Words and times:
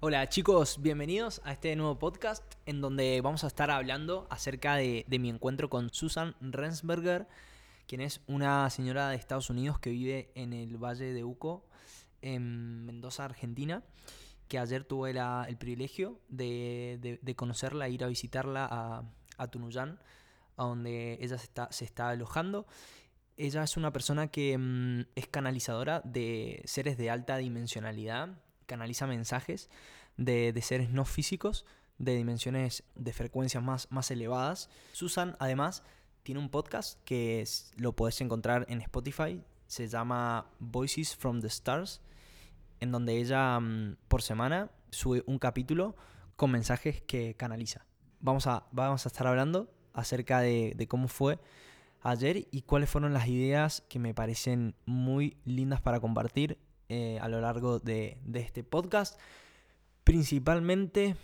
Hola 0.00 0.28
chicos, 0.28 0.80
bienvenidos 0.80 1.40
a 1.44 1.50
este 1.50 1.74
nuevo 1.74 1.98
podcast 1.98 2.44
en 2.66 2.80
donde 2.80 3.20
vamos 3.20 3.42
a 3.42 3.48
estar 3.48 3.68
hablando 3.68 4.28
acerca 4.30 4.76
de, 4.76 5.04
mi 5.18 5.28
encuentro 5.28 5.68
con 5.68 5.90
Susan 5.92 6.36
Rensberger, 6.40 7.26
quien 7.88 8.02
es 8.02 8.20
una 8.28 8.70
señora 8.70 9.08
de 9.08 9.16
Estados 9.16 9.50
Unidos 9.50 9.80
que 9.80 9.90
vive 9.90 10.30
en 10.36 10.52
el 10.52 10.76
Valle 10.76 11.12
de 11.12 11.24
Uco, 11.24 11.66
en 12.22 12.86
Mendoza, 12.86 13.24
Argentina, 13.24 13.82
que 14.46 14.60
ayer 14.60 14.84
tuve 14.84 15.10
el 15.10 15.56
privilegio 15.58 16.20
de, 16.28 17.34
conocerla, 17.34 17.88
ir 17.88 18.04
a 18.04 18.06
visitarla 18.06 19.04
a, 19.36 19.46
Tunuyán, 19.48 19.98
donde 20.56 21.18
ella 21.20 21.38
se 21.38 21.44
está, 21.44 21.72
se 21.72 21.84
está 21.84 22.10
alojando. 22.10 22.68
Ella 23.36 23.64
es 23.64 23.76
una 23.76 23.92
persona 23.92 24.28
que 24.28 24.56
mm, 24.56 25.06
es 25.16 25.26
canalizadora 25.26 26.02
de 26.04 26.62
seres 26.66 26.96
de 26.98 27.10
alta 27.10 27.36
dimensionalidad, 27.36 28.38
canaliza 28.68 29.08
mensajes 29.08 29.68
de, 30.16 30.56
seres 30.62 30.90
no 30.90 31.04
físicos, 31.04 31.64
de 31.98 32.14
dimensiones 32.14 32.84
de 32.94 33.12
frecuencias 33.12 33.64
más, 33.64 33.90
más 33.90 34.12
elevadas. 34.12 34.70
Susan, 34.92 35.36
además, 35.40 35.82
tiene 36.22 36.40
un 36.40 36.50
podcast 36.50 37.02
que 37.04 37.44
lo 37.76 37.94
puedes 37.94 38.20
encontrar 38.20 38.66
en 38.68 38.80
Spotify. 38.82 39.42
Se 39.66 39.88
llama 39.88 40.46
Voices 40.60 41.16
from 41.16 41.40
the 41.40 41.48
Stars, 41.48 42.00
en 42.78 42.92
donde 42.92 43.16
ella 43.16 43.58
mm, 43.58 43.96
por 44.06 44.22
semana 44.22 44.70
sube 44.90 45.24
un 45.26 45.38
capítulo 45.38 45.96
con 46.36 46.50
mensajes 46.52 47.02
que 47.02 47.34
canaliza. 47.34 47.84
Vamos 48.20 48.46
a, 48.46 48.66
vamos 48.70 49.06
a 49.06 49.08
estar 49.08 49.26
hablando 49.26 49.72
acerca 49.92 50.40
de, 50.40 50.86
cómo 50.88 51.08
fue 51.08 51.38
ayer 52.02 52.46
y 52.50 52.62
cuáles 52.62 52.88
fueron 52.88 53.12
las 53.12 53.26
ideas 53.26 53.82
que 53.88 53.98
me 53.98 54.14
parecen 54.14 54.74
muy 54.86 55.36
lindas 55.44 55.80
para 55.80 55.98
compartir 55.98 56.58
eh, 56.88 57.18
a 57.20 57.28
lo 57.28 57.40
largo 57.40 57.78
de, 57.78 58.18
este 58.34 58.64
podcast. 58.64 59.18
Principalmente 60.04 61.16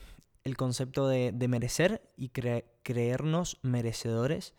el 0.44 0.56
concepto 0.56 1.08
de, 1.08 1.32
merecer 1.48 2.02
y 2.16 2.28
creernos 2.28 3.58
merecedores 3.62 4.54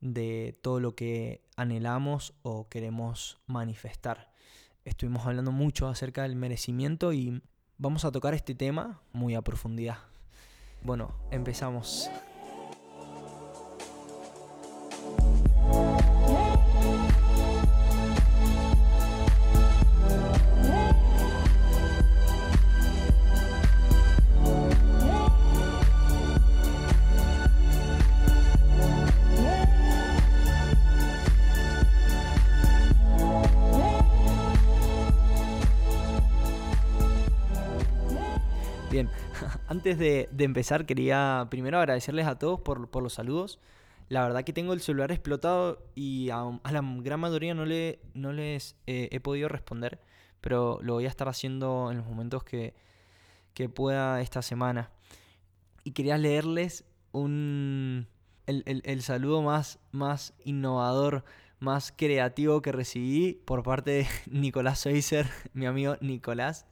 de 0.00 0.58
todo 0.62 0.80
lo 0.80 0.94
que 0.94 1.42
anhelamos 1.56 2.34
o 2.42 2.68
queremos 2.68 3.38
manifestar. 3.46 4.32
Estuvimos 4.84 5.26
hablando 5.26 5.52
mucho 5.52 5.88
acerca 5.88 6.22
del 6.22 6.36
merecimiento 6.36 7.12
y 7.12 7.42
vamos 7.76 8.04
a 8.04 8.12
tocar 8.12 8.34
este 8.34 8.54
tema 8.54 9.00
muy 9.12 9.34
a 9.34 9.42
profundidad. 9.42 9.98
Bueno, 10.82 11.14
empezamos. 11.30 12.10
Antes 39.78 39.96
de, 39.96 40.28
empezar, 40.40 40.86
quería 40.86 41.46
primero 41.50 41.78
agradecerles 41.78 42.26
a 42.26 42.36
todos 42.36 42.58
por, 42.58 43.00
los 43.00 43.12
saludos. 43.12 43.60
La 44.08 44.24
verdad 44.24 44.42
que 44.42 44.52
tengo 44.52 44.72
el 44.72 44.80
celular 44.80 45.12
explotado 45.12 45.86
y 45.94 46.30
a, 46.30 46.50
la 46.68 46.82
gran 46.96 47.20
mayoría 47.20 47.54
no, 47.54 47.64
le, 47.64 48.00
no 48.12 48.32
les 48.32 48.74
he 48.86 49.20
podido 49.20 49.48
responder, 49.48 50.00
pero 50.40 50.80
lo 50.82 50.94
voy 50.94 51.04
a 51.04 51.08
estar 51.08 51.28
haciendo 51.28 51.92
en 51.92 51.98
los 51.98 52.06
momentos 52.08 52.42
que, 52.42 52.74
pueda 53.72 54.20
esta 54.20 54.42
semana. 54.42 54.90
Y 55.84 55.92
quería 55.92 56.18
leerles 56.18 56.84
un, 57.12 58.08
el, 58.46 59.02
saludo 59.02 59.42
más, 59.42 59.78
más 59.92 60.34
innovador, 60.44 61.24
más 61.60 61.94
creativo 61.96 62.62
que 62.62 62.72
recibí 62.72 63.34
por 63.44 63.62
parte 63.62 63.90
de 63.92 64.06
Nicolás 64.28 64.80
Seiser, 64.80 65.28
mi 65.52 65.66
amigo 65.66 65.96
Nicolás 66.00 66.66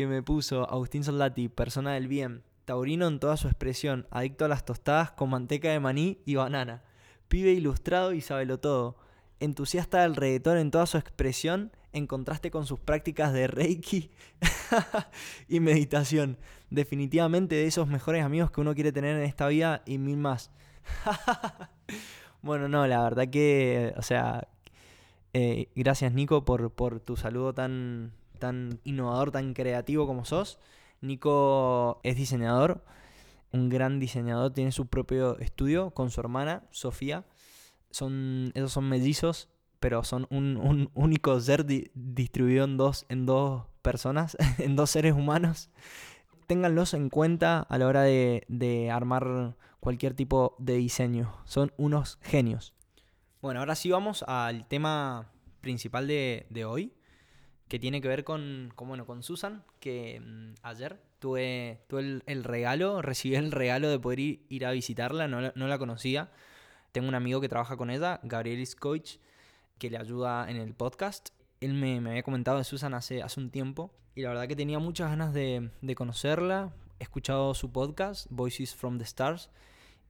que 0.00 0.06
me 0.06 0.22
puso 0.22 0.66
Agustín 0.70 1.04
Soldati, 1.04 1.50
persona 1.50 1.92
del 1.92 2.08
bien, 2.08 2.42
taurino 2.64 3.06
en 3.06 3.20
toda 3.20 3.36
su 3.36 3.48
expresión, 3.48 4.06
adicto 4.10 4.46
a 4.46 4.48
las 4.48 4.64
tostadas 4.64 5.10
con 5.10 5.28
manteca 5.28 5.68
de 5.68 5.78
maní 5.78 6.22
y 6.24 6.36
banana, 6.36 6.82
pibe 7.28 7.50
ilustrado 7.50 8.14
y 8.14 8.22
sabelo 8.22 8.58
todo, 8.58 8.96
entusiasta 9.40 10.00
del 10.00 10.16
reggaetón 10.16 10.56
en 10.56 10.70
toda 10.70 10.86
su 10.86 10.96
expresión, 10.96 11.70
en 11.92 12.06
contraste 12.06 12.50
con 12.50 12.64
sus 12.64 12.80
prácticas 12.80 13.34
de 13.34 13.46
reiki 13.46 14.10
y 15.48 15.60
meditación. 15.60 16.38
Definitivamente 16.70 17.56
de 17.56 17.66
esos 17.66 17.86
mejores 17.86 18.24
amigos 18.24 18.50
que 18.50 18.62
uno 18.62 18.74
quiere 18.74 18.92
tener 18.92 19.16
en 19.16 19.24
esta 19.24 19.48
vida 19.48 19.82
y 19.84 19.98
mil 19.98 20.16
más. 20.16 20.50
bueno, 22.40 22.68
no, 22.68 22.86
la 22.86 23.02
verdad 23.02 23.28
que, 23.28 23.92
o 23.98 24.02
sea, 24.02 24.48
eh, 25.34 25.68
gracias 25.74 26.14
Nico 26.14 26.46
por, 26.46 26.70
por 26.72 27.00
tu 27.00 27.18
saludo 27.18 27.52
tan, 27.52 28.14
tan 28.40 28.80
innovador, 28.82 29.30
tan 29.30 29.54
creativo 29.54 30.08
como 30.08 30.24
sos. 30.24 30.58
Nico 31.00 32.00
es 32.02 32.16
diseñador, 32.16 32.84
un 33.52 33.68
gran 33.68 33.98
diseñador, 33.98 34.52
tiene 34.52 34.72
su 34.72 34.86
propio 34.86 35.38
estudio 35.38 35.90
con 35.92 36.10
su 36.10 36.20
hermana, 36.20 36.64
Sofía. 36.70 37.24
Son, 37.90 38.52
esos 38.54 38.72
son 38.72 38.88
mellizos, 38.88 39.48
pero 39.80 40.04
son 40.04 40.26
un, 40.30 40.90
único 40.94 41.40
ser 41.40 41.64
distribuido 41.66 42.64
en 42.64 42.76
dos, 42.76 43.06
en 43.08 43.26
dos 43.26 43.64
personas, 43.82 44.36
en 44.58 44.76
dos 44.76 44.90
seres 44.90 45.14
humanos. 45.14 45.70
Ténganlos 46.46 46.94
en 46.94 47.08
cuenta 47.08 47.60
a 47.60 47.78
la 47.78 47.86
hora 47.86 48.02
de, 48.02 48.90
armar 48.92 49.56
cualquier 49.80 50.14
tipo 50.14 50.54
de 50.58 50.74
diseño. 50.74 51.32
Son 51.44 51.72
unos 51.76 52.18
genios. 52.22 52.74
Bueno, 53.40 53.60
ahora 53.60 53.74
sí 53.74 53.90
vamos 53.90 54.22
al 54.24 54.68
tema 54.68 55.32
principal 55.60 56.06
de, 56.06 56.46
de 56.50 56.64
hoy, 56.64 56.92
que 57.70 57.78
tiene 57.78 58.00
que 58.00 58.08
ver 58.08 58.24
con, 58.24 58.74
bueno, 58.76 59.06
con 59.06 59.22
Susan, 59.22 59.62
que 59.78 60.20
mm, 60.20 60.54
ayer 60.64 61.00
tuve, 61.20 61.78
tuve 61.86 62.20
el, 62.26 62.42
regalo, 62.42 63.00
recibí 63.00 63.36
el 63.36 63.52
regalo 63.52 63.88
de 63.88 64.00
poder 64.00 64.18
ir, 64.18 64.66
a 64.66 64.72
visitarla, 64.72 65.28
no, 65.28 65.52
la 65.54 65.78
conocía. 65.78 66.32
Tengo 66.90 67.06
un 67.06 67.14
amigo 67.14 67.40
que 67.40 67.48
trabaja 67.48 67.76
con 67.76 67.90
ella, 67.90 68.18
Gabriel 68.24 68.66
Coach, 68.76 69.18
que 69.78 69.88
le 69.88 69.98
ayuda 69.98 70.50
en 70.50 70.56
el 70.56 70.74
podcast. 70.74 71.28
Él 71.60 71.74
me, 71.74 71.98
había 71.98 72.24
comentado 72.24 72.58
de 72.58 72.64
Susan 72.64 72.92
hace, 72.92 73.22
hace 73.22 73.38
un 73.38 73.50
tiempo 73.50 73.94
y 74.16 74.22
la 74.22 74.30
verdad 74.30 74.48
que 74.48 74.56
tenía 74.56 74.80
muchas 74.80 75.08
ganas 75.08 75.32
de, 75.32 75.70
conocerla. 75.94 76.72
He 76.98 77.04
escuchado 77.04 77.54
su 77.54 77.70
podcast, 77.70 78.26
Voices 78.30 78.74
from 78.74 78.98
the 78.98 79.04
Stars. 79.04 79.48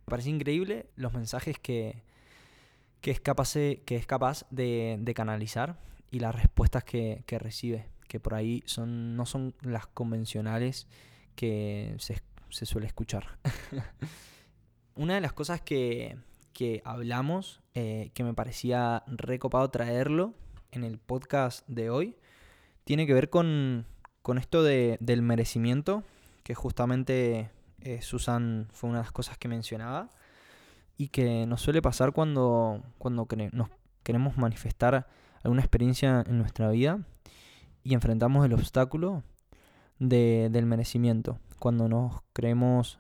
Me 0.07 0.13
parece 0.13 0.31
increíble 0.31 0.87
los 0.97 1.13
mensajes 1.13 1.59
que, 1.59 2.05
que, 3.03 3.11
es, 3.11 3.21
capaz, 3.21 3.53
que 3.53 3.97
es 3.97 4.07
capaz 4.07 4.47
de, 4.51 4.97
de 4.99 5.13
canalizar 5.13 5.91
y 6.11 6.21
las 6.21 6.35
respuestas 6.35 6.85
que, 6.85 7.25
recibe, 7.29 7.87
que 8.09 8.21
por 8.21 8.35
ahí 8.35 8.63
son, 8.67 9.17
no 9.17 9.27
son 9.27 9.55
las 9.63 9.87
convencionales 9.87 10.89
que 11.37 11.97
se, 11.99 12.67
suele 12.67 12.87
escuchar. 12.87 13.39
Una 14.95 15.15
de 15.15 15.21
las 15.21 15.33
cosas 15.33 15.61
que, 15.61 16.19
hablamos, 16.85 17.63
eh, 17.75 18.11
que 18.13 18.25
me 18.25 18.35
parecía 18.35 19.03
recopado 19.07 19.71
traerlo 19.71 20.35
en 20.73 20.85
el 20.85 20.99
podcast 20.99 21.67
de 21.69 21.91
hoy, 21.91 22.17
tiene 22.85 23.07
que 23.07 23.15
ver 23.15 23.31
con, 23.31 23.87
esto 24.37 24.63
del 24.63 25.23
merecimiento, 25.23 26.03
que 26.43 26.55
justamente 26.55 27.51
eh, 27.81 28.03
Susan 28.03 28.69
fue 28.73 28.91
una 28.91 28.99
de 28.99 29.05
las 29.05 29.13
cosas 29.13 29.39
que 29.39 29.49
mencionaba, 29.49 30.13
y 31.01 31.09
que 31.09 31.47
nos 31.47 31.63
suele 31.63 31.81
pasar 31.81 32.13
cuando, 32.13 32.83
cuando 32.99 33.27
nos 33.53 33.71
queremos 34.11 34.37
manifestar 34.37 35.07
alguna 35.45 35.63
experiencia 35.63 36.25
en 36.27 36.37
nuestra 36.37 36.69
vida 36.69 36.99
y 37.85 37.95
enfrentamos 37.95 38.45
el 38.45 38.53
obstáculo 38.53 39.23
del 40.01 40.67
merecimiento, 40.67 41.39
cuando 41.61 41.89
nos 41.89 42.23
creemos 42.33 42.99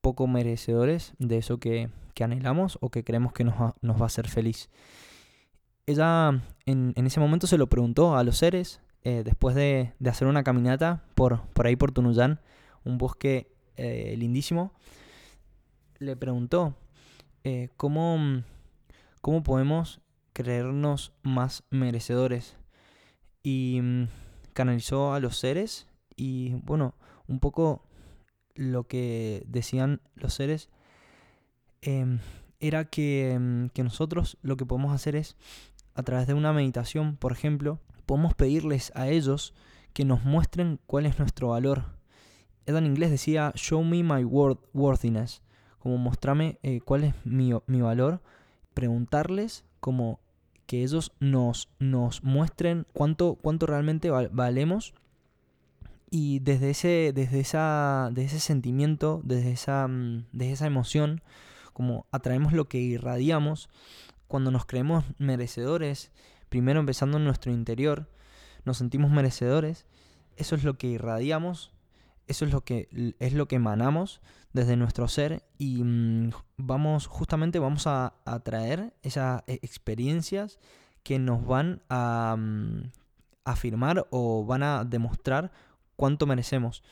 poco 0.00 0.26
merecedores 0.26 1.12
de 1.20 1.38
eso 1.38 1.58
que, 1.58 1.88
anhelamos 2.20 2.78
o 2.80 2.90
que 2.90 3.04
creemos 3.04 3.32
que 3.32 3.44
nos 3.44 3.54
va, 3.60 3.74
a 3.80 4.04
hacer 4.06 4.26
feliz. 4.26 4.70
Ella 5.86 6.42
en, 6.66 6.92
ese 6.96 7.20
momento 7.20 7.46
se 7.46 7.56
lo 7.56 7.68
preguntó 7.68 8.16
a 8.16 8.24
los 8.24 8.36
seres, 8.36 8.80
eh, 9.04 9.22
después 9.24 9.54
de, 9.54 9.92
hacer 10.04 10.26
una 10.26 10.42
caminata 10.42 11.04
por, 11.14 11.42
por 11.52 11.68
ahí 11.68 11.76
por 11.76 11.92
Tunuyán, 11.92 12.40
un 12.84 12.98
bosque 12.98 13.52
eh, 13.76 14.16
lindísimo, 14.18 14.72
le 16.00 16.16
preguntó 16.16 16.74
eh, 17.44 17.68
cómo, 17.76 18.42
cómo 19.20 19.44
podemos 19.44 20.00
creernos 20.42 21.12
más 21.22 21.64
merecedores. 21.70 22.56
Y 23.42 23.80
mm, 23.82 24.08
canalizó 24.52 25.14
a 25.14 25.20
los 25.20 25.38
seres 25.38 25.86
y 26.16 26.54
bueno, 26.64 26.94
un 27.28 27.40
poco 27.40 27.84
lo 28.54 28.84
que 28.84 29.42
decían 29.46 30.00
los 30.14 30.34
seres 30.34 30.68
em, 31.80 32.18
era 32.58 32.84
que, 32.84 33.32
em, 33.32 33.70
que 33.70 33.82
nosotros 33.82 34.36
lo 34.42 34.56
que 34.56 34.66
podemos 34.66 34.92
hacer 34.92 35.16
es, 35.16 35.36
a 35.94 36.02
través 36.02 36.26
de 36.26 36.34
una 36.34 36.52
meditación, 36.52 37.16
por 37.16 37.32
ejemplo, 37.32 37.80
podemos 38.06 38.34
pedirles 38.34 38.92
a 38.94 39.08
ellos 39.08 39.54
que 39.92 40.04
nos 40.04 40.24
muestren 40.24 40.78
cuál 40.86 41.06
es 41.06 41.18
nuestro 41.18 41.48
valor. 41.48 41.84
ella 42.66 42.78
en 42.78 42.86
inglés 42.86 43.10
decía, 43.10 43.52
show 43.54 43.82
me 43.82 44.02
my 44.02 44.24
worthiness, 44.24 45.42
como 45.78 45.96
mostrarme 45.96 46.58
eh, 46.62 46.80
cuál 46.80 47.04
es 47.04 47.14
mi, 47.24 47.52
mi, 47.66 47.80
valor, 47.80 48.20
preguntarles 48.74 49.64
como 49.80 50.20
que 50.70 50.84
ellos 50.84 51.10
nos, 51.18 51.68
nos 51.80 52.22
muestren 52.22 52.86
cuánto, 52.92 53.34
cuánto 53.42 53.66
realmente 53.66 54.08
valemos. 54.08 54.94
Y 56.10 56.38
desde 56.38 56.70
ese, 56.70 57.12
desde 57.12 57.40
esa, 57.40 58.12
ese 58.14 58.38
sentimiento, 58.38 59.20
desde 59.24 59.50
esa, 59.50 59.88
mm, 59.88 60.26
desde 60.30 60.52
esa 60.52 60.66
emoción, 60.68 61.22
como 61.72 62.06
atraemos 62.12 62.52
lo 62.52 62.68
que 62.68 62.78
irradiamos, 62.78 63.68
cuando 64.28 64.52
nos 64.52 64.64
creemos 64.64 65.04
merecedores, 65.18 66.12
primero 66.48 66.78
empezando 66.78 67.16
en 67.16 67.24
nuestro 67.24 67.50
interior, 67.50 68.08
nos 68.64 68.76
sentimos 68.76 69.10
merecedores, 69.10 69.86
eso 70.36 70.54
es 70.54 70.62
lo 70.62 70.74
que 70.74 70.86
irradiamos, 70.86 71.72
eso 72.28 72.44
es 72.44 72.52
lo 72.52 72.60
que 72.60 73.16
es 73.18 73.32
lo 73.32 73.48
que 73.48 73.56
emanamos 73.56 74.20
desde 74.52 74.76
nuestro 74.76 75.08
ser 75.08 75.42
y 75.58 75.82
mm, 75.82 76.30
vamos 76.56 77.06
justamente 77.06 77.58
vamos 77.58 77.86
a 77.86 78.14
atraer 78.24 78.92
esas 79.02 79.42
e, 79.46 79.54
experiencias 79.62 80.58
que 81.02 81.18
nos 81.18 81.46
van 81.46 81.82
a 81.88 82.36
mm, 82.38 82.90
afirmar 83.44 84.06
o 84.10 84.44
van 84.44 84.62
a 84.62 84.84
demostrar 84.84 85.52
cuánto 85.96 86.26
merecemos. 86.26 86.82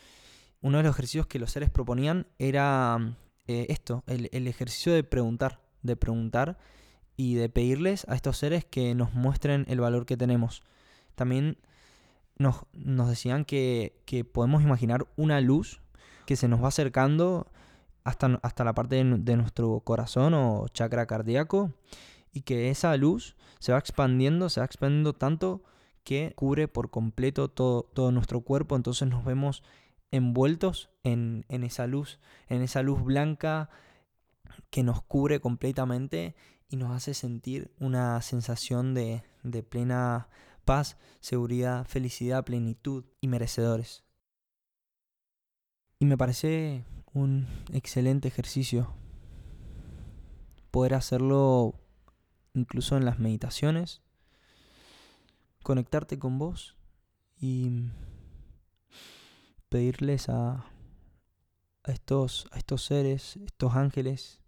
Uno 0.61 0.79
de 0.79 0.85
los 0.85 0.95
ejercicios 0.95 1.27
que 1.27 1.39
los 1.39 1.51
seres 1.51 1.71
proponían 1.71 2.27
era 2.39 2.99
mm, 2.99 3.17
eh, 3.49 3.67
esto, 3.71 4.05
el, 4.07 4.29
el 4.33 4.47
ejercicio 4.47 4.93
de 4.93 5.05
preguntar, 5.05 5.61
de 5.83 5.97
preguntar 5.97 6.59
y 7.17 7.35
de 7.35 7.49
pedirles 7.49 8.07
a 8.09 8.15
estos 8.15 8.39
seres 8.39 8.65
que 8.65 8.95
nos 8.95 9.13
muestren 9.15 9.67
el 9.69 9.81
valor 9.81 10.07
que 10.07 10.17
tenemos. 10.17 10.63
También 11.17 11.59
nos, 12.39 12.65
decían 12.73 13.45
que, 13.45 13.93
podemos 14.33 14.63
imaginar 14.63 15.07
una 15.17 15.41
luz 15.41 15.81
que 16.29 16.37
se 16.37 16.47
nos 16.47 16.63
va 16.63 16.69
acercando 16.69 17.47
hasta, 18.05 18.39
hasta 18.43 18.63
la 18.63 18.75
parte 18.75 19.03
de, 19.03 19.37
nuestro 19.39 19.81
corazón 19.81 20.35
o 20.35 20.69
chakra 20.69 21.07
cardíaco 21.07 21.73
y 22.35 22.43
que 22.43 22.69
esa 22.69 22.95
luz 22.99 23.35
se 23.61 23.73
va 23.73 23.79
expandiendo, 23.79 24.51
se 24.51 24.61
va 24.61 24.67
expandiendo 24.67 25.15
tanto 25.15 25.63
que 26.05 26.35
cubre 26.37 26.69
por 26.69 26.91
completo 26.91 27.49
todo, 27.49 27.85
todo 27.95 28.13
nuestro 28.13 28.43
cuerpo, 28.43 28.77
entonces 28.77 29.09
nos 29.09 29.25
vemos 29.25 29.63
envueltos 30.11 30.91
en, 31.03 31.47
en, 31.49 31.65
esa 31.65 31.87
luz, 31.87 32.21
en 32.51 32.61
esa 32.61 32.83
luz 32.83 33.03
blanca 33.03 33.71
que 34.69 34.83
nos 34.83 35.01
cubre 35.01 35.41
completamente 35.41 36.37
y 36.69 36.77
nos 36.77 36.95
hace 36.95 37.15
sentir 37.15 37.73
una 37.81 38.21
sensación 38.21 38.93
de, 38.93 39.23
de 39.45 39.63
plena 39.63 40.29
paz, 40.67 40.99
seguridad, 41.21 41.87
felicidad, 41.87 42.45
plenitud 42.45 43.07
y 43.23 43.29
merecedores. 43.29 44.05
Y 46.01 46.05
me 46.05 46.17
parece 46.17 46.85
un 47.13 47.49
excelente 47.73 48.29
ejercicio 48.29 48.95
poder 50.71 50.95
hacerlo 50.95 51.75
incluso 52.55 52.97
en 52.97 53.05
las 53.05 53.19
meditaciones, 53.19 54.01
conectarte 55.63 56.19
con 56.19 56.39
vos 56.39 56.77
y 57.41 57.71
pedirles 59.69 60.29
a, 60.29 60.67
estos, 61.85 62.47
a 62.53 62.59
estos 62.59 62.85
seres, 62.85 63.37
estos 63.37 63.75
ángeles, 63.75 64.41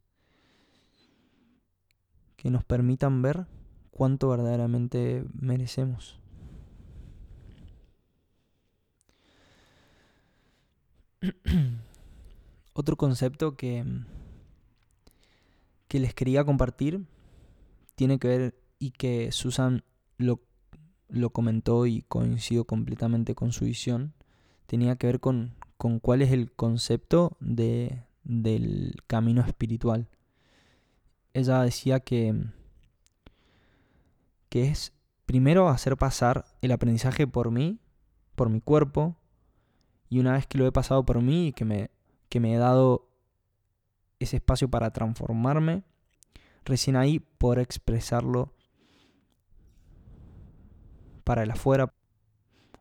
que 2.36 2.50
nos 2.50 2.64
permitan 2.64 3.22
ver 3.22 3.46
cuánto 3.90 4.28
verdaderamente 4.28 5.24
merecemos. 5.34 6.19
Otro 12.72 12.96
concepto 12.96 13.56
que, 13.56 13.84
que 15.88 16.00
les 16.00 16.14
quería 16.14 16.44
compartir 16.44 17.04
tiene 17.94 18.18
que 18.18 18.28
ver 18.28 18.54
y 18.78 18.92
que 18.92 19.32
Susan 19.32 19.82
lo, 20.16 20.40
lo 21.08 21.30
comentó 21.30 21.86
y 21.86 22.02
coincido 22.02 22.64
completamente 22.64 23.34
con 23.34 23.52
su 23.52 23.66
visión, 23.66 24.14
tenía 24.66 24.96
que 24.96 25.06
ver 25.06 25.20
con, 25.20 25.54
con 25.76 25.98
cuál 25.98 26.22
es 26.22 26.32
el 26.32 26.52
concepto 26.52 27.36
de, 27.40 28.04
del 28.24 28.96
camino 29.06 29.42
espiritual. 29.42 30.08
Ella 31.34 31.62
decía 31.62 32.00
que 32.00 32.34
que 34.50 34.68
es 34.68 34.92
primero 35.24 35.68
hacer 35.68 35.96
pasar 35.96 36.44
el 36.60 36.72
aprendizaje 36.72 37.26
por 37.26 37.50
mí, 37.50 37.78
por 38.34 38.50
mi 38.50 38.60
cuerpo, 38.60 39.16
y 40.10 40.18
una 40.18 40.32
vez 40.32 40.46
que 40.46 40.58
lo 40.58 40.66
he 40.66 40.72
pasado 40.72 41.06
por 41.06 41.22
mí 41.22 41.46
y 41.46 41.52
que 41.52 41.64
me, 41.64 41.90
que 42.28 42.40
me 42.40 42.52
he 42.52 42.58
dado 42.58 43.08
ese 44.18 44.36
espacio 44.36 44.68
para 44.68 44.92
transformarme, 44.92 45.84
recién 46.64 46.96
ahí 46.96 47.20
poder 47.20 47.60
expresarlo 47.60 48.52
para 51.22 51.44
el 51.44 51.50
afuera. 51.52 51.94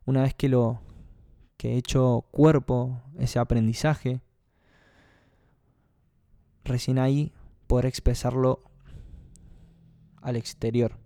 Una 0.04 0.22
vez 0.22 0.34
que 0.34 0.48
lo 0.48 0.82
que 1.56 1.74
he 1.74 1.76
hecho 1.76 2.26
cuerpo, 2.32 3.00
ese 3.16 3.38
aprendizaje, 3.38 4.20
recién 6.64 6.98
ahí 6.98 7.32
poder 7.68 7.86
expresarlo 7.86 8.64
al 10.20 10.34
exterior 10.34 10.98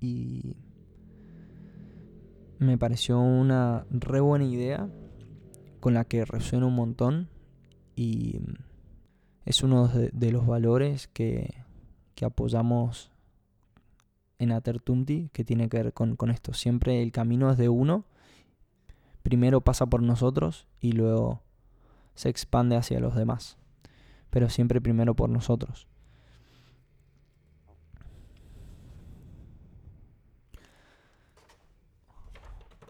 y 0.00 0.56
me 2.58 2.76
pareció 2.76 3.18
una 3.20 3.86
re 3.90 4.20
buena 4.20 4.44
idea 4.44 4.88
con 5.80 5.94
la 5.94 6.04
que 6.04 6.24
resuena 6.24 6.66
un 6.66 6.74
montón 6.74 7.28
y 7.94 8.40
es 9.44 9.62
uno 9.62 9.88
de, 9.88 10.32
los 10.32 10.46
valores 10.46 11.08
que, 11.08 11.64
que, 12.14 12.24
apoyamos 12.24 13.10
en 14.38 14.52
Atertunti 14.52 15.30
que 15.32 15.44
tiene 15.44 15.68
que 15.68 15.82
ver 15.82 15.92
con, 15.92 16.16
con 16.16 16.30
esto. 16.30 16.52
Siempre 16.52 17.02
el 17.02 17.12
camino 17.12 17.50
es 17.50 17.58
de 17.58 17.68
uno, 17.68 18.04
primero 19.22 19.60
pasa 19.60 19.86
por 19.86 20.02
nosotros 20.02 20.66
y 20.80 20.92
luego 20.92 21.42
se 22.14 22.28
expande 22.28 22.76
hacia 22.76 23.00
los 23.00 23.14
demás, 23.14 23.56
pero 24.30 24.48
siempre 24.48 24.80
primero 24.80 25.14
por 25.14 25.30
nosotros. 25.30 25.86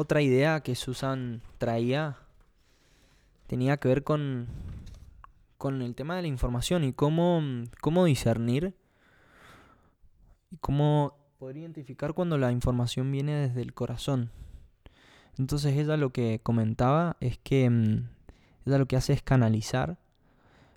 Otra 0.00 0.22
idea 0.22 0.60
que 0.60 0.76
Susan 0.76 1.42
traía 1.58 2.18
tenía 3.48 3.78
que 3.78 3.88
ver 3.88 4.04
con, 4.04 4.46
con 5.56 5.82
el 5.82 5.96
tema 5.96 6.14
de 6.14 6.22
la 6.22 6.28
información 6.28 6.84
y 6.84 6.92
cómo, 6.92 7.42
cómo 7.80 8.04
discernir 8.04 8.76
y 10.52 10.56
cómo 10.58 11.16
poder 11.40 11.56
identificar 11.56 12.14
cuando 12.14 12.38
la 12.38 12.52
información 12.52 13.10
viene 13.10 13.34
desde 13.34 13.60
el 13.60 13.74
corazón. 13.74 14.30
Entonces 15.36 15.76
ella 15.76 15.96
lo 15.96 16.10
que 16.10 16.38
comentaba 16.44 17.16
es 17.18 17.38
que 17.38 17.68
mm, 17.68 18.08
ella 18.66 18.78
lo 18.78 18.86
que 18.86 18.94
hace 18.94 19.14
es 19.14 19.22
canalizar 19.22 19.98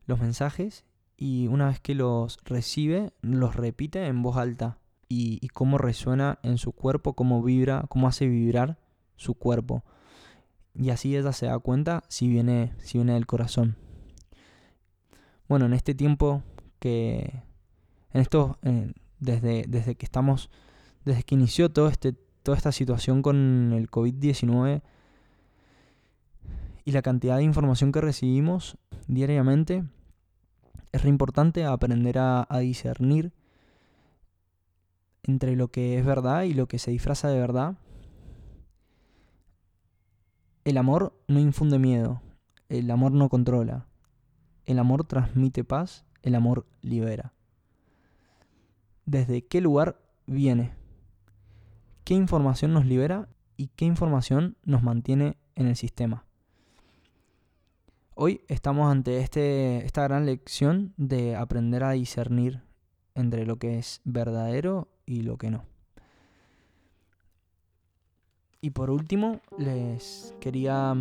los 0.08 0.20
mensajes 0.20 0.84
y 1.16 1.46
una 1.46 1.68
vez 1.68 1.80
que 1.80 1.94
los 1.94 2.40
recibe, 2.44 3.14
los 3.22 3.56
repite 3.56 4.04
en 4.08 4.24
voz 4.24 4.38
alta 4.38 4.80
y, 5.08 5.38
y 5.44 5.50
cómo 5.50 5.78
resuena 5.78 6.40
en 6.42 6.58
su 6.58 6.72
cuerpo, 6.72 7.14
cómo 7.14 7.44
vibra, 7.44 7.86
cómo 7.88 8.08
hace 8.08 8.26
vibrar 8.26 8.81
su 9.22 9.36
cuerpo. 9.36 9.84
Y 10.74 10.90
así 10.90 11.16
ella 11.16 11.32
se 11.32 11.46
da 11.46 11.60
cuenta 11.60 12.04
si 12.08 12.28
viene, 12.28 12.74
si 12.80 12.98
viene 12.98 13.14
del 13.14 13.28
corazón. 13.28 13.78
Bueno, 15.48 15.66
en 15.66 15.74
este 15.74 15.94
tiempo 15.94 16.44
que. 16.80 17.44
En 18.14 18.96
desde, 19.20 19.66
desde 19.68 19.96
que 19.96 20.06
estamos. 20.06 20.50
Desde 21.06 21.24
que 21.24 21.36
inició 21.36 21.72
todo 21.72 21.88
este, 21.88 22.14
toda 22.44 22.58
esta 22.58 22.72
situación 22.72 23.22
con 23.22 23.74
el 23.74 23.90
COVID-19 23.90 24.82
y 26.86 26.92
la 26.92 27.02
cantidad 27.02 27.38
de 27.38 27.44
información 27.44 27.92
que 27.92 28.02
recibimos 28.02 28.78
diariamente, 29.08 29.84
es 30.92 31.02
re 31.04 31.10
importante 31.10 31.66
aprender 31.66 32.20
a, 32.20 32.46
a 32.50 32.60
discernir 32.60 33.34
entre 35.24 35.56
lo 35.56 35.70
que 35.70 35.98
es 35.98 36.06
verdad 36.06 36.44
y 36.44 36.54
lo 36.54 36.68
que 36.68 36.80
se 36.80 36.92
disfraza 36.92 37.30
de 37.30 37.40
verdad 37.40 37.78
el 40.64 40.78
amor 40.78 41.14
no 41.28 41.40
infunde 41.40 41.80
miedo, 41.80 42.22
el 42.70 42.90
amor 42.92 43.12
no 43.12 43.30
controla, 43.30 43.88
el 44.66 44.80
amor 44.80 45.06
transmite 45.06 45.64
paz, 45.64 46.06
el 46.22 46.36
amor 46.36 46.68
libera. 46.82 47.34
¿Desde 49.06 49.46
qué 49.46 49.60
lugar 49.62 50.00
viene? 50.28 50.74
¿Qué 52.04 52.14
información 52.14 52.74
nos 52.74 52.86
libera 52.86 53.28
y 53.58 53.68
qué 53.70 53.86
información 53.86 54.56
nos 54.64 54.84
mantiene 54.84 55.38
en 55.56 55.68
el 55.68 55.76
sistema? 55.76 56.26
Hoy 58.14 58.42
estamos 58.48 58.92
ante 58.92 59.20
este, 59.20 59.86
esta 59.86 60.04
gran 60.04 60.26
lección 60.26 60.94
de 60.98 61.36
aprender 61.36 61.84
a 61.84 61.92
discernir 61.92 62.62
entre 63.16 63.46
lo 63.46 63.58
que 63.58 63.80
es 63.80 64.02
verdadero 64.04 64.90
y 65.06 65.22
lo 65.22 65.38
que 65.38 65.50
no. 65.50 65.71
Y 68.64 68.70
por 68.70 68.92
último, 68.92 69.40
les 69.58 70.36
quería 70.40 70.96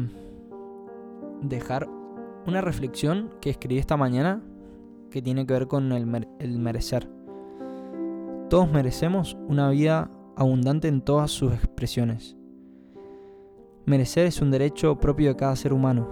dejar 1.43 1.91
una 2.47 2.63
reflexión 2.63 3.29
que 3.43 3.51
escribí 3.51 3.77
esta 3.77 3.99
mañana 3.99 4.43
que 5.11 5.21
tiene 5.21 5.45
que 5.45 5.53
ver 5.53 5.69
con 5.69 5.93
el, 5.93 6.27
el 6.39 6.59
merecer. 6.59 7.11
Todos 8.49 8.73
merecemos 8.73 9.37
una 9.47 9.69
vida 9.69 10.11
abundante 10.37 10.89
en 10.89 11.03
todas 11.03 11.33
sus 11.33 11.53
expresiones. 11.53 12.35
Merecer 13.85 14.25
es 14.25 14.41
un 14.41 14.51
derecho 14.51 14.99
propio 14.99 15.29
de 15.29 15.37
cada 15.37 15.55
ser 15.55 15.75
humano. 15.75 16.09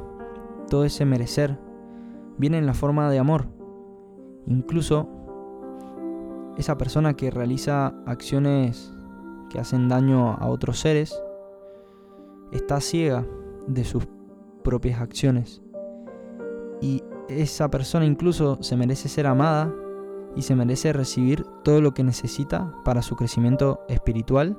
Todo 0.69 0.85
ese 0.85 1.07
merecer 1.07 1.59
viene 2.37 2.59
en 2.59 2.67
la 2.67 2.75
forma 2.75 3.11
de 3.11 3.21
amor. 3.21 3.47
Incluso 4.47 5.09
esa 6.59 6.77
persona 6.77 7.15
que 7.15 7.31
realiza 7.31 7.95
acciones 8.05 8.93
que 9.49 9.59
hacen 9.59 9.89
daño 9.89 10.35
a 10.35 10.47
otros 10.49 10.79
seres 10.81 11.19
está 12.53 12.81
ciega 12.81 13.27
de 13.67 13.85
sus 13.85 14.07
propias 14.63 15.01
acciones. 15.01 15.63
Y 16.81 17.03
esa 17.29 17.71
persona 17.71 18.07
incluso 18.07 18.63
se 18.63 18.77
merece 18.77 19.09
ser 19.09 19.27
amada 19.27 19.75
y 20.37 20.43
se 20.43 20.55
merece 20.55 20.93
recibir 20.93 21.45
todo 21.65 21.81
lo 21.81 21.95
que 21.95 22.05
necesita 22.05 22.75
para 22.85 23.03
su 23.03 23.17
crecimiento 23.17 23.81
espiritual, 23.89 24.57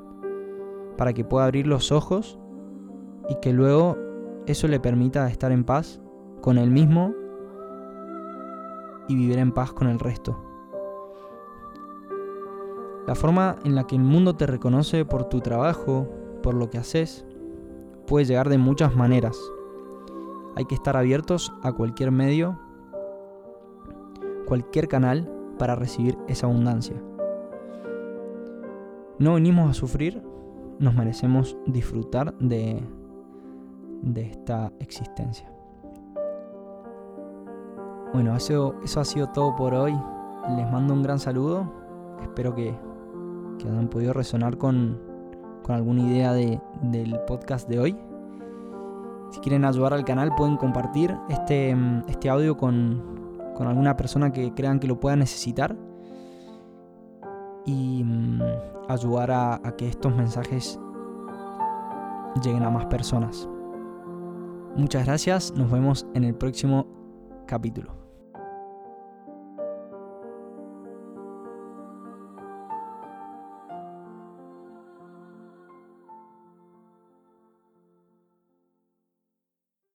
para 0.97 1.13
que 1.13 1.23
pueda 1.23 1.45
abrir 1.45 1.67
los 1.67 1.91
ojos 1.91 2.39
y 3.29 3.35
que 3.41 3.53
luego 3.53 3.97
eso 4.45 4.67
le 4.67 4.79
permita 4.79 5.29
estar 5.29 5.51
en 5.51 5.63
paz 5.63 6.01
con 6.41 6.57
él 6.57 6.71
mismo 6.71 7.13
y 9.07 9.15
vivir 9.15 9.37
en 9.39 9.51
paz 9.51 9.71
con 9.73 9.87
el 9.87 9.99
resto. 9.99 10.43
La 13.07 13.15
forma 13.15 13.55
en 13.63 13.75
la 13.75 13.87
que 13.87 13.95
el 13.95 14.03
mundo 14.03 14.35
te 14.35 14.45
reconoce 14.45 15.03
por 15.05 15.25
tu 15.25 15.39
trabajo, 15.41 16.07
por 16.43 16.53
lo 16.53 16.69
que 16.69 16.77
haces, 16.77 17.25
puede 18.09 18.25
llegar 18.25 18.49
de 18.49 18.57
muchas 18.57 18.95
maneras. 18.95 19.39
Hay 20.55 20.65
que 20.65 20.73
estar 20.73 20.97
abiertos 20.97 21.53
a 21.61 21.71
cualquier 21.71 22.11
medio, 22.11 22.59
cualquier 24.47 24.87
canal 24.87 25.31
para 25.59 25.75
recibir 25.75 26.17
esa 26.27 26.47
abundancia. 26.47 26.95
No 29.19 29.35
venimos 29.35 29.69
a 29.69 29.73
sufrir, 29.75 30.23
nos 30.79 30.95
merecemos 30.95 31.55
disfrutar 31.67 32.35
de, 32.39 32.81
de 34.01 34.21
esta 34.23 34.73
existencia. 34.79 35.53
Bueno, 38.11 38.35
eso, 38.35 38.73
eso 38.83 39.01
ha 39.01 39.05
sido 39.05 39.27
todo 39.27 39.55
por 39.55 39.75
hoy. 39.75 39.93
Les 40.55 40.71
mando 40.71 40.95
un 40.95 41.03
gran 41.03 41.19
saludo. 41.19 41.71
Espero 42.23 42.55
que, 42.55 42.75
que 43.59 43.67
hayan 43.67 43.87
podido 43.87 44.13
resonar 44.13 44.57
con, 44.57 45.08
con 45.63 45.75
alguna 45.75 46.03
idea 46.03 46.33
de, 46.33 46.61
del 46.81 47.19
podcast 47.27 47.67
de 47.69 47.79
hoy. 47.79 47.97
Si 49.31 49.39
quieren 49.41 49.65
ayudar 49.65 49.93
al 49.93 50.05
canal 50.05 50.33
pueden 50.35 50.57
compartir 50.57 51.15
este, 51.29 51.75
este 52.07 52.29
audio 52.29 52.57
con, 52.57 53.39
con 53.55 53.67
alguna 53.67 53.95
persona 53.95 54.31
que 54.31 54.53
crean 54.53 54.79
que 54.79 54.87
lo 54.87 54.99
pueda 54.99 55.15
necesitar 55.15 55.75
y 57.65 58.03
mm, 58.03 58.41
ayudar 58.87 59.31
a, 59.31 59.55
a 59.55 59.75
que 59.75 59.87
estos 59.87 60.15
mensajes 60.15 60.79
lleguen 62.43 62.63
a 62.63 62.69
más 62.69 62.85
personas. 62.87 63.47
Muchas 64.75 65.05
gracias, 65.05 65.53
nos 65.55 65.69
vemos 65.69 66.07
en 66.13 66.23
el 66.23 66.35
próximo 66.35 66.87
capítulo. 67.45 68.08